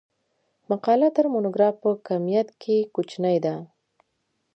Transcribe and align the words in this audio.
مقاله 0.69 1.09
تر 1.15 1.25
مونوګراف 1.33 1.75
په 1.83 1.89
کمیت 2.07 2.47
کښي 2.61 2.77
کوچنۍ 2.95 3.37
ده. 3.45 3.55